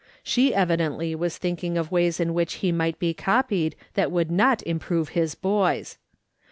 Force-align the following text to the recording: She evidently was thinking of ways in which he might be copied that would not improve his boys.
She 0.23 0.51
evidently 0.51 1.13
was 1.13 1.37
thinking 1.37 1.77
of 1.77 1.91
ways 1.91 2.19
in 2.19 2.33
which 2.33 2.55
he 2.65 2.71
might 2.71 2.97
be 2.97 3.13
copied 3.13 3.75
that 3.93 4.11
would 4.11 4.31
not 4.31 4.63
improve 4.65 5.09
his 5.09 5.35
boys. 5.35 5.99